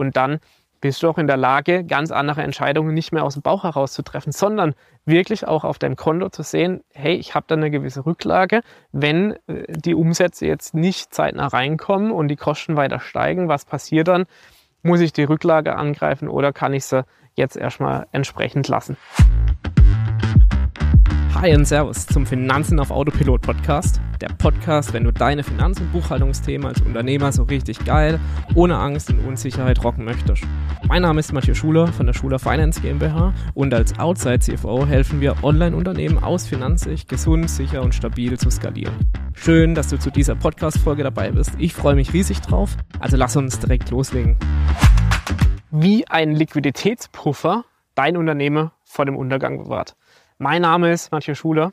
[0.00, 0.40] Und dann
[0.80, 3.92] bist du auch in der Lage, ganz andere Entscheidungen nicht mehr aus dem Bauch heraus
[3.92, 7.70] zu treffen, sondern wirklich auch auf deinem Konto zu sehen, hey, ich habe da eine
[7.70, 8.62] gewisse Rücklage.
[8.92, 14.08] Wenn äh, die Umsätze jetzt nicht zeitnah reinkommen und die Kosten weiter steigen, was passiert
[14.08, 14.24] dann?
[14.82, 17.04] Muss ich die Rücklage angreifen oder kann ich sie
[17.34, 18.96] jetzt erstmal entsprechend lassen?
[21.34, 24.00] Hi und Servus zum Finanzen auf Autopilot Podcast.
[24.20, 28.20] Der Podcast, wenn du deine Finanz- und Buchhaltungsthemen als Unternehmer so richtig geil,
[28.54, 30.44] ohne Angst und Unsicherheit rocken möchtest.
[30.86, 35.22] Mein Name ist Matthias Schuler von der Schuler Finance GmbH und als Outside CFO helfen
[35.22, 38.94] wir Online-Unternehmen aus Finanzsicht gesund, sicher und stabil zu skalieren.
[39.32, 41.52] Schön, dass du zu dieser Podcast-Folge dabei bist.
[41.58, 42.76] Ich freue mich riesig drauf.
[42.98, 44.36] Also lass uns direkt loslegen.
[45.70, 47.64] Wie ein Liquiditätspuffer
[47.94, 49.96] dein Unternehmen vor dem Untergang bewahrt.
[50.36, 51.72] Mein Name ist Matthias Schuler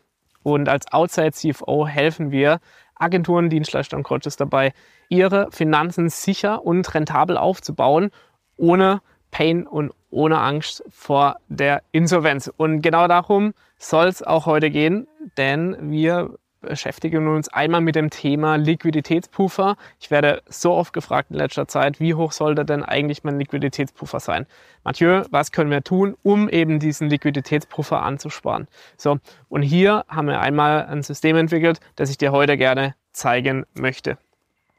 [0.54, 2.60] und als Outside CFO helfen wir
[2.96, 4.72] Agenturen, Dienstleister und Coaches dabei,
[5.10, 8.12] ihre Finanzen sicher und rentabel aufzubauen,
[8.56, 12.50] ohne Pain und ohne Angst vor der Insolvenz.
[12.56, 18.10] Und genau darum soll es auch heute gehen, denn wir beschäftigen uns einmal mit dem
[18.10, 19.76] Thema Liquiditätspuffer.
[20.00, 24.20] Ich werde so oft gefragt in letzter Zeit, wie hoch sollte denn eigentlich mein Liquiditätspuffer
[24.20, 24.46] sein?
[24.84, 28.68] Mathieu, was können wir tun, um eben diesen Liquiditätspuffer anzusparen?
[28.98, 29.20] So,
[29.50, 34.18] und hier haben wir einmal ein System entwickelt, das ich dir heute gerne zeigen möchte.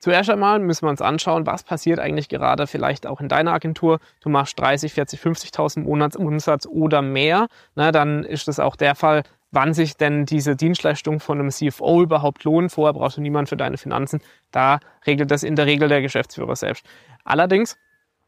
[0.01, 3.99] Zuerst einmal müssen wir uns anschauen, was passiert eigentlich gerade vielleicht auch in deiner Agentur.
[4.21, 7.49] Du machst 30, 40, 50.000 Monatsumsatz oder mehr.
[7.75, 12.03] Na, dann ist das auch der Fall, wann sich denn diese Dienstleistung von einem CFO
[12.03, 12.73] überhaupt lohnt.
[12.73, 14.21] Vorher brauchst du niemanden für deine Finanzen.
[14.51, 16.85] Da regelt das in der Regel der Geschäftsführer selbst.
[17.25, 17.77] Allerdings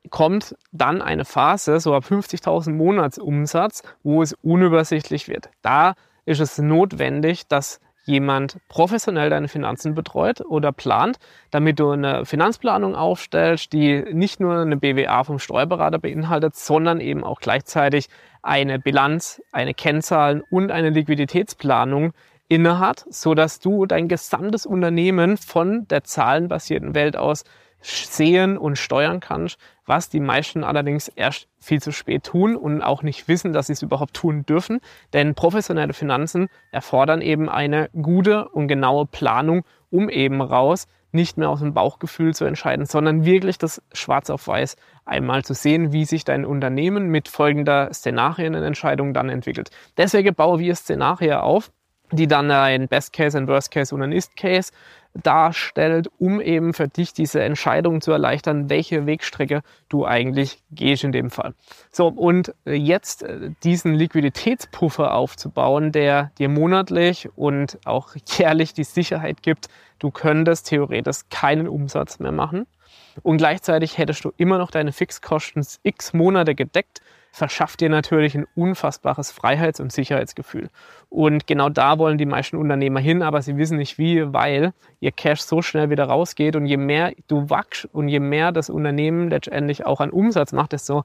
[0.09, 5.51] kommt dann eine Phase, so ab 50.000 Monatsumsatz, wo es unübersichtlich wird.
[5.61, 11.19] Da ist es notwendig, dass jemand professionell deine Finanzen betreut oder plant,
[11.50, 17.25] damit du eine Finanzplanung aufstellst, die nicht nur eine BWA vom Steuerberater beinhaltet, sondern eben
[17.25, 18.08] auch gleichzeitig
[18.42, 22.12] eine Bilanz, eine Kennzahlen und eine Liquiditätsplanung
[22.48, 27.44] innehat, so dass du dein gesamtes Unternehmen von der zahlenbasierten Welt aus
[27.83, 33.03] sehen und steuern kannst, was die meisten allerdings erst viel zu spät tun und auch
[33.03, 34.81] nicht wissen, dass sie es überhaupt tun dürfen.
[35.13, 41.49] Denn professionelle Finanzen erfordern eben eine gute und genaue Planung, um eben raus nicht mehr
[41.49, 46.05] aus dem Bauchgefühl zu entscheiden, sondern wirklich das Schwarz auf Weiß einmal zu sehen, wie
[46.05, 49.71] sich dein Unternehmen mit folgender Szenarienentscheidung dann entwickelt.
[49.97, 51.73] Deswegen baue wir Szenarien auf,
[52.12, 54.73] die dann ein Best Case, ein Worst Case und ein Ist Case
[55.15, 61.12] darstellt, um eben für dich diese Entscheidung zu erleichtern, welche Wegstrecke du eigentlich gehst in
[61.12, 61.54] dem Fall.
[61.91, 69.43] So, und jetzt äh, diesen Liquiditätspuffer aufzubauen, der dir monatlich und auch jährlich die Sicherheit
[69.43, 69.69] gibt,
[69.99, 72.66] du könntest theoretisch keinen Umsatz mehr machen.
[73.22, 77.00] Und gleichzeitig hättest du immer noch deine Fixkosten x Monate gedeckt
[77.33, 80.69] verschafft dir natürlich ein unfassbares Freiheits- und Sicherheitsgefühl.
[81.09, 85.13] Und genau da wollen die meisten Unternehmer hin, aber sie wissen nicht wie, weil ihr
[85.13, 89.31] Cash so schnell wieder rausgeht und je mehr du wachst und je mehr das Unternehmen
[89.31, 91.05] letztendlich auch an Umsatz macht, desto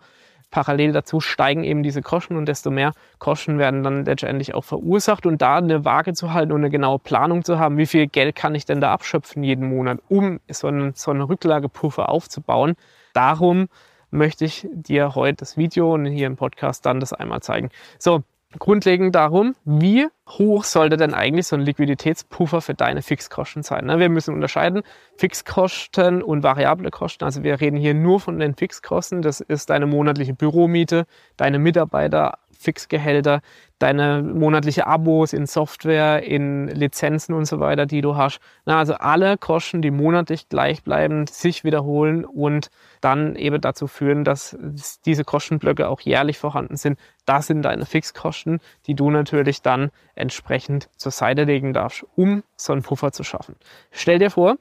[0.51, 5.25] parallel dazu steigen eben diese Kosten und desto mehr Kosten werden dann letztendlich auch verursacht
[5.25, 8.35] und da eine Waage zu halten und eine genaue Planung zu haben, wie viel Geld
[8.35, 12.75] kann ich denn da abschöpfen jeden Monat, um so einen, so eine Rücklagepuffer aufzubauen.
[13.13, 13.67] Darum
[14.11, 17.69] möchte ich dir heute das Video und hier im Podcast dann das einmal zeigen.
[17.99, 18.23] So,
[18.59, 23.85] grundlegend darum, wie hoch sollte denn eigentlich so ein Liquiditätspuffer für deine Fixkosten sein?
[23.85, 23.99] Ne?
[23.99, 24.83] Wir müssen unterscheiden
[25.17, 27.23] Fixkosten und variable Kosten.
[27.23, 29.21] Also wir reden hier nur von den Fixkosten.
[29.21, 31.05] Das ist deine monatliche Büromiete,
[31.37, 33.41] deine Mitarbeiter, Fixgehälter,
[33.79, 38.39] deine monatliche Abos in Software, in Lizenzen und so weiter, die du hast.
[38.65, 42.69] Na, also alle Kosten, die monatlich gleichbleibend sich wiederholen und
[43.01, 44.57] dann eben dazu führen, dass
[45.05, 46.97] diese Kostenblöcke auch jährlich vorhanden sind.
[47.25, 52.73] Das sind deine Fixkosten, die du natürlich dann entsprechend zur Seite legen darfst, um so
[52.73, 53.55] einen Puffer zu schaffen.
[53.91, 54.57] Stell dir vor,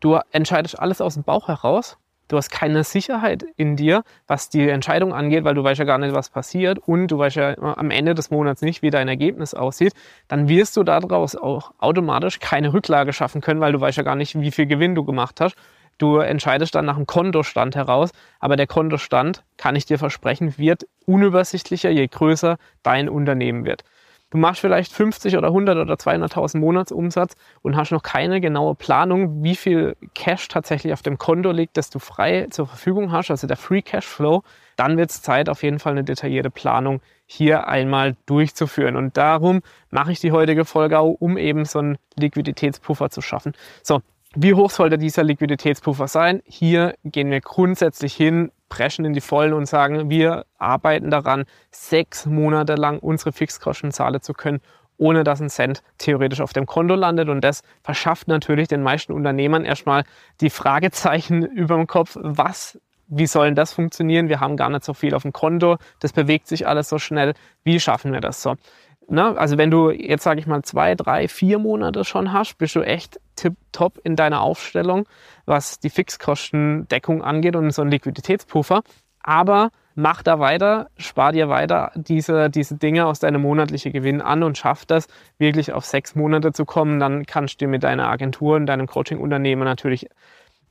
[0.00, 1.98] du entscheidest alles aus dem Bauch heraus
[2.28, 5.98] Du hast keine Sicherheit in dir, was die Entscheidung angeht, weil du weißt ja gar
[5.98, 9.52] nicht, was passiert und du weißt ja am Ende des Monats nicht, wie dein Ergebnis
[9.52, 9.92] aussieht.
[10.28, 14.16] Dann wirst du daraus auch automatisch keine Rücklage schaffen können, weil du weißt ja gar
[14.16, 15.54] nicht, wie viel Gewinn du gemacht hast.
[15.98, 18.10] Du entscheidest dann nach dem Kontostand heraus,
[18.40, 23.84] aber der Kontostand, kann ich dir versprechen, wird unübersichtlicher, je größer dein Unternehmen wird.
[24.34, 29.44] Du machst vielleicht 50 oder 100 oder 200.000 Monatsumsatz und hast noch keine genaue Planung,
[29.44, 33.46] wie viel Cash tatsächlich auf dem Konto liegt, das du frei zur Verfügung hast, also
[33.46, 34.42] der Free Cash Flow.
[34.74, 38.96] Dann wird es Zeit, auf jeden Fall eine detaillierte Planung hier einmal durchzuführen.
[38.96, 43.52] Und darum mache ich die heutige Folge auch, um eben so einen Liquiditätspuffer zu schaffen.
[43.84, 44.00] So,
[44.34, 46.42] wie hoch sollte dieser Liquiditätspuffer sein?
[46.44, 52.26] Hier gehen wir grundsätzlich hin, preschen in die Vollen und sagen, wir arbeiten daran, sechs
[52.26, 54.60] Monate lang unsere Fixkosten zahlen zu können,
[54.96, 57.28] ohne dass ein Cent theoretisch auf dem Konto landet.
[57.28, 60.02] Und das verschafft natürlich den meisten Unternehmern erstmal
[60.40, 64.28] die Fragezeichen über dem Kopf, was wie soll das funktionieren?
[64.30, 67.34] Wir haben gar nicht so viel auf dem Konto, das bewegt sich alles so schnell.
[67.62, 68.56] Wie schaffen wir das so?
[69.08, 72.74] Na, also wenn du jetzt sage ich mal zwei, drei, vier Monate schon hast, bist
[72.74, 73.20] du echt
[73.72, 75.06] top in deiner Aufstellung,
[75.46, 78.82] was die Fixkostendeckung angeht und so ein Liquiditätspuffer.
[79.22, 84.42] Aber mach da weiter, spar dir weiter diese, diese Dinge aus deinem monatlichen Gewinn an
[84.42, 85.06] und schaff das,
[85.38, 87.00] wirklich auf sechs Monate zu kommen.
[87.00, 90.08] Dann kannst du mit deiner Agentur und deinem Coaching-Unternehmen natürlich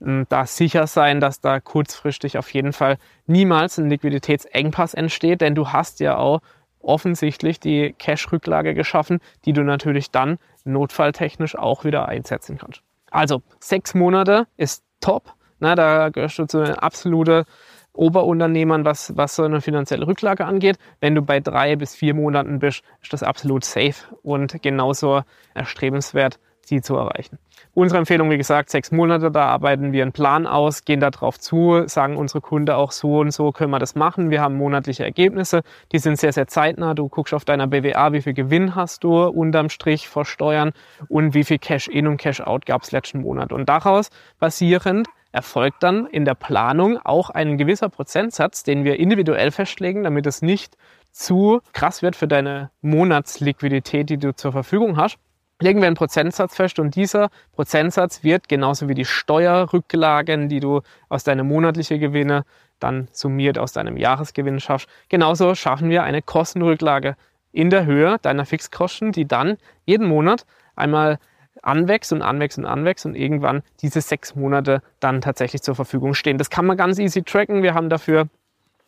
[0.01, 5.55] hm, da sicher sein, dass da kurzfristig auf jeden Fall niemals ein Liquiditätsengpass entsteht, denn
[5.55, 6.41] du hast ja auch
[6.83, 12.81] offensichtlich die Cash-Rücklage geschaffen, die du natürlich dann notfalltechnisch auch wieder einsetzen kannst.
[13.11, 15.33] Also sechs Monate ist top.
[15.59, 17.45] Na, da gehörst du zu den absoluten
[17.93, 20.77] Oberunternehmern, was, was so eine finanzielle Rücklage angeht.
[20.99, 25.21] Wenn du bei drei bis vier Monaten bist, ist das absolut safe und genauso
[25.53, 27.37] erstrebenswert, sie zu erreichen.
[27.73, 31.39] Unsere Empfehlung, wie gesagt, sechs Monate, da arbeiten wir einen Plan aus, gehen da drauf
[31.39, 34.29] zu, sagen unsere Kunden auch so und so können wir das machen.
[34.29, 36.93] Wir haben monatliche Ergebnisse, die sind sehr, sehr zeitnah.
[36.93, 40.71] Du guckst auf deiner BWA, wie viel Gewinn hast du unterm Strich vor Steuern
[41.09, 43.51] und wie viel Cash-In und Cash-Out gab es letzten Monat.
[43.51, 49.49] Und daraus basierend erfolgt dann in der Planung auch ein gewisser Prozentsatz, den wir individuell
[49.49, 50.77] festlegen, damit es nicht
[51.11, 55.17] zu krass wird für deine Monatsliquidität, die du zur Verfügung hast
[55.61, 60.81] legen wir einen Prozentsatz fest und dieser Prozentsatz wird genauso wie die Steuerrücklagen, die du
[61.09, 62.43] aus deinem monatlichen Gewinne
[62.79, 67.15] dann summiert aus deinem Jahresgewinn schaffst, genauso schaffen wir eine Kostenrücklage
[67.53, 70.45] in der Höhe deiner Fixkosten, die dann jeden Monat
[70.75, 71.19] einmal
[71.61, 76.37] anwächst und anwächst und anwächst und irgendwann diese sechs Monate dann tatsächlich zur Verfügung stehen.
[76.37, 77.63] Das kann man ganz easy tracken.
[77.63, 78.27] Wir haben dafür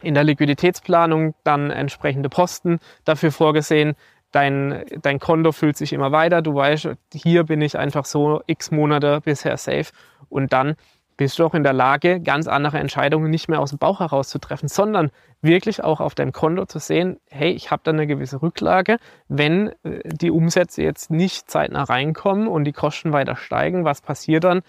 [0.01, 3.95] in der Liquiditätsplanung dann entsprechende Posten dafür vorgesehen,
[4.35, 6.41] dein, dein Konto fühlt sich immer weiter.
[6.41, 9.91] Du weißt, hier bin ich einfach so x Monate bisher safe.
[10.29, 10.75] Und dann
[11.17, 14.27] bist du auch in der Lage, ganz andere Entscheidungen nicht mehr aus dem Bauch heraus
[14.27, 15.11] zu treffen, sondern
[15.41, 18.97] wirklich auch auf deinem Konto zu sehen, hey, ich habe da eine gewisse Rücklage.
[19.29, 24.43] Wenn äh, die Umsätze jetzt nicht zeitnah reinkommen und die Kosten weiter steigen, was passiert
[24.43, 24.61] dann?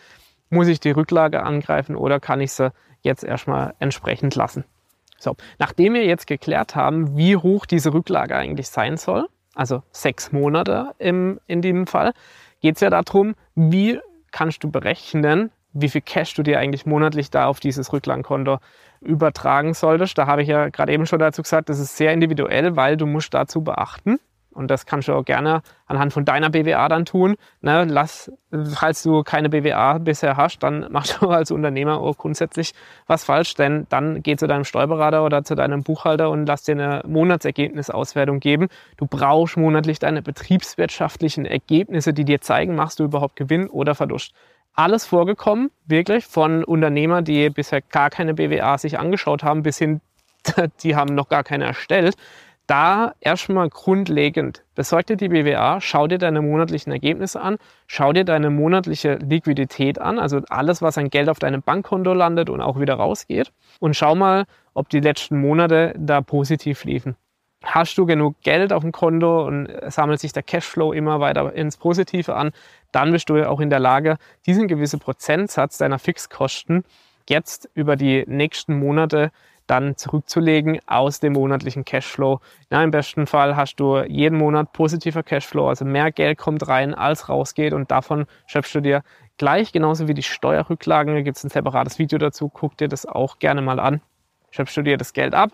[0.48, 2.70] Muss ich die Rücklage angreifen oder kann ich sie
[3.00, 4.64] jetzt erstmal entsprechend lassen?
[5.18, 10.30] So, nachdem wir jetzt geklärt haben, wie hoch diese Rücklage eigentlich sein soll, also sechs
[10.30, 12.12] Monate im, in dem Fall,
[12.60, 13.98] geht es ja darum, wie
[14.30, 18.58] kannst du berechnen, wie viel Cash du dir eigentlich monatlich da auf dieses Rücklagenkonto
[19.00, 20.16] übertragen solltest.
[20.16, 23.06] Da habe ich ja gerade eben schon dazu gesagt, das ist sehr individuell, weil du
[23.06, 24.18] musst dazu beachten,
[24.56, 27.36] und das kannst du auch gerne anhand von deiner BWA dann tun.
[27.60, 28.32] Ne, lass,
[28.74, 32.72] falls du keine BWA bisher hast, dann machst du als Unternehmer auch grundsätzlich
[33.06, 36.72] was falsch, denn dann geh zu deinem Steuerberater oder zu deinem Buchhalter und lass dir
[36.72, 38.68] eine Monatsergebnisauswertung geben.
[38.96, 44.32] Du brauchst monatlich deine betriebswirtschaftlichen Ergebnisse, die dir zeigen, machst du überhaupt Gewinn oder Verlust.
[44.74, 50.00] Alles vorgekommen, wirklich, von Unternehmern, die bisher gar keine BWA sich angeschaut haben, bis hin,
[50.82, 52.16] die haben noch gar keine erstellt
[52.66, 58.24] da erstmal grundlegend, besorg dir die BWA, schau dir deine monatlichen Ergebnisse an, schau dir
[58.24, 62.80] deine monatliche Liquidität an, also alles, was an Geld auf deinem Bankkonto landet und auch
[62.80, 67.16] wieder rausgeht und schau mal, ob die letzten Monate da positiv liefen.
[67.64, 71.76] Hast du genug Geld auf dem Konto und sammelt sich der Cashflow immer weiter ins
[71.76, 72.50] Positive an,
[72.92, 76.84] dann bist du auch in der Lage, diesen gewissen Prozentsatz deiner Fixkosten
[77.28, 79.30] jetzt über die nächsten Monate
[79.66, 82.40] dann zurückzulegen aus dem monatlichen Cashflow.
[82.70, 86.94] Ja, Im besten Fall hast du jeden Monat positiver Cashflow, also mehr Geld kommt rein,
[86.94, 89.02] als rausgeht und davon schöpfst du dir
[89.38, 91.14] gleich, genauso wie die Steuerrücklagen.
[91.14, 94.00] Da gibt es ein separates Video dazu, guck dir das auch gerne mal an.
[94.50, 95.50] Schöpfst du dir das Geld ab,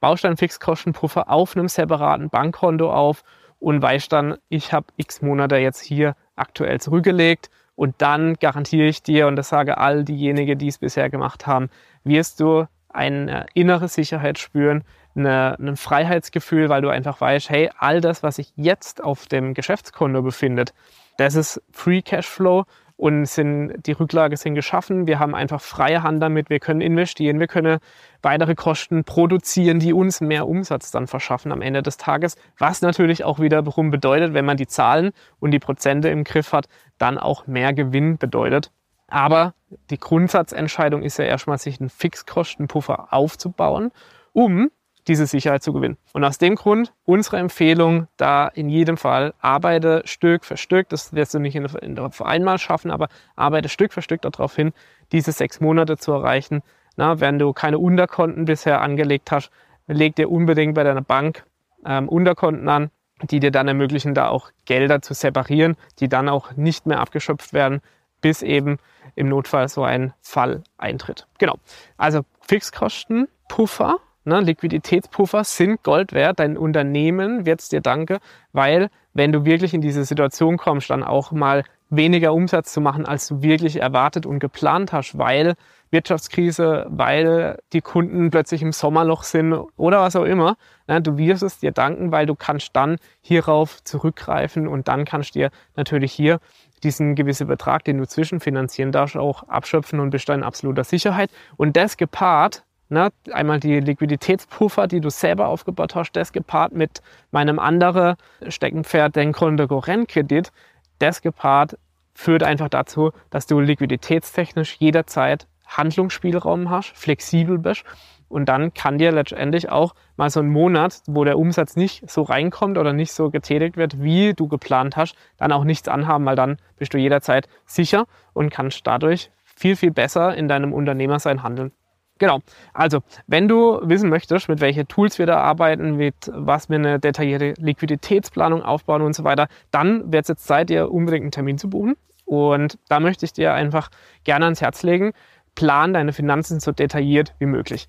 [0.00, 3.24] baust deinen Fixkostenpuffer auf einem separaten Bankkonto auf
[3.58, 9.02] und weißt dann, ich habe x Monate jetzt hier aktuell zurückgelegt und dann garantiere ich
[9.02, 11.68] dir, und das sage all diejenigen, die es bisher gemacht haben,
[12.04, 14.84] wirst du eine innere Sicherheit spüren,
[15.14, 19.54] eine, ein Freiheitsgefühl, weil du einfach weißt, hey, all das, was sich jetzt auf dem
[19.54, 20.74] Geschäftskonto befindet,
[21.16, 22.64] das ist Free Cashflow
[22.96, 25.06] und sind, die Rücklage sind geschaffen.
[25.06, 26.48] Wir haben einfach freie Hand damit.
[26.48, 27.38] Wir können investieren.
[27.38, 27.78] Wir können
[28.22, 32.36] weitere Kosten produzieren, die uns mehr Umsatz dann verschaffen am Ende des Tages.
[32.58, 36.68] Was natürlich auch wiederum bedeutet, wenn man die Zahlen und die Prozente im Griff hat,
[36.96, 38.70] dann auch mehr Gewinn bedeutet.
[39.08, 39.54] Aber
[39.90, 43.92] die Grundsatzentscheidung ist ja erstmal, sich einen Fixkostenpuffer aufzubauen,
[44.32, 44.70] um
[45.08, 45.96] diese Sicherheit zu gewinnen.
[46.12, 51.12] Und aus dem Grund unsere Empfehlung, da in jedem Fall arbeite Stück für Stück, das
[51.12, 51.56] wirst du nicht
[51.98, 54.72] auf einmal schaffen, aber arbeite Stück für Stück darauf hin,
[55.12, 56.62] diese sechs Monate zu erreichen,
[56.96, 59.50] Na, wenn du keine Unterkonten bisher angelegt hast,
[59.86, 61.44] leg dir unbedingt bei deiner Bank
[61.84, 62.90] ähm, Unterkonten an,
[63.22, 67.52] die dir dann ermöglichen, da auch Gelder zu separieren, die dann auch nicht mehr abgeschöpft
[67.52, 67.80] werden,
[68.20, 68.78] bis eben
[69.16, 71.26] im Notfall so ein Fall eintritt.
[71.38, 71.56] Genau.
[71.96, 76.38] Also Fixkosten, Puffer, ne, Liquiditätspuffer sind Gold wert.
[76.38, 78.18] Dein Unternehmen wird es dir danke,
[78.52, 83.06] weil wenn du wirklich in diese Situation kommst, dann auch mal weniger Umsatz zu machen,
[83.06, 85.54] als du wirklich erwartet und geplant hast, weil
[85.90, 90.56] Wirtschaftskrise, weil die Kunden plötzlich im Sommerloch sind oder was auch immer.
[90.88, 95.34] Ne, du wirst es dir danken, weil du kannst dann hierauf zurückgreifen und dann kannst
[95.34, 96.40] du dir natürlich hier
[96.82, 101.30] diesen gewissen Betrag, den du zwischenfinanzieren darfst, auch abschöpfen und bist in absoluter Sicherheit.
[101.56, 107.02] Und das gepaart, ne, einmal die Liquiditätspuffer, die du selber aufgebaut hast, das gepaart mit
[107.30, 108.16] meinem anderen
[108.46, 110.52] Steckenpferd, den Kontokorrentkredit,
[110.98, 111.78] das gepaart
[112.14, 117.84] führt einfach dazu, dass du liquiditätstechnisch jederzeit Handlungsspielraum hast, flexibel bist
[118.28, 122.22] und dann kann dir letztendlich auch mal so ein Monat, wo der Umsatz nicht so
[122.22, 126.36] reinkommt oder nicht so getätigt wird, wie du geplant hast, dann auch nichts anhaben, weil
[126.36, 131.72] dann bist du jederzeit sicher und kannst dadurch viel, viel besser in deinem Unternehmersein handeln.
[132.18, 132.40] Genau.
[132.72, 136.98] Also, wenn du wissen möchtest, mit welchen Tools wir da arbeiten, mit was wir eine
[136.98, 141.58] detaillierte Liquiditätsplanung aufbauen und so weiter, dann wird es jetzt Zeit, dir unbedingt einen Termin
[141.58, 141.96] zu buchen.
[142.24, 143.90] Und da möchte ich dir einfach
[144.24, 145.12] gerne ans Herz legen,
[145.54, 147.88] plan deine Finanzen so detailliert wie möglich.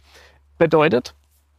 [0.58, 1.14] Bedeutet,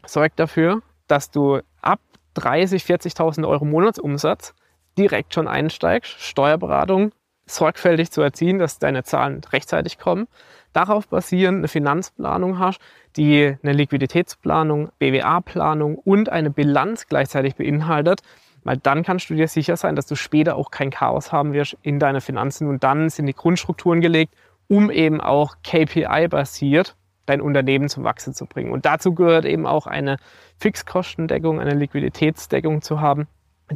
[0.04, 2.00] sorg dafür, dass du ab
[2.34, 4.54] 30, 40.000 Euro Monatsumsatz
[4.96, 7.12] direkt schon einsteigst, Steuerberatung
[7.46, 10.28] sorgfältig zu erziehen, dass deine Zahlen rechtzeitig kommen.
[10.72, 12.80] Darauf basierend eine Finanzplanung hast,
[13.16, 18.20] die eine Liquiditätsplanung, BWA-Planung und eine Bilanz gleichzeitig beinhaltet,
[18.64, 21.76] weil dann kannst du dir sicher sein, dass du später auch kein Chaos haben wirst
[21.82, 24.34] in deine Finanzen und dann sind die Grundstrukturen gelegt,
[24.68, 26.94] um eben auch KPI-basiert
[27.28, 28.72] dein Unternehmen zum Wachsen zu bringen.
[28.72, 30.16] Und dazu gehört eben auch eine
[30.58, 33.26] Fixkostendeckung, eine Liquiditätsdeckung zu haben,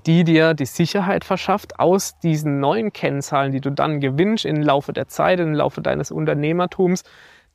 [0.07, 4.93] die dir die Sicherheit verschafft, aus diesen neuen Kennzahlen, die du dann gewinnst im Laufe
[4.93, 7.05] der Zeit, im Laufe deines Unternehmertums,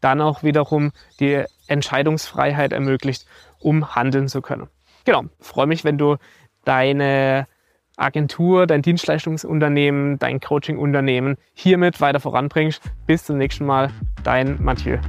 [0.01, 3.25] dann auch wiederum die Entscheidungsfreiheit ermöglicht,
[3.59, 4.67] um handeln zu können.
[5.05, 6.17] Genau, freue mich, wenn du
[6.63, 7.47] deine
[7.95, 12.81] Agentur, dein Dienstleistungsunternehmen, dein Coachingunternehmen hiermit weiter voranbringst.
[13.07, 13.89] Bis zum nächsten Mal,
[14.23, 14.99] dein Mathieu.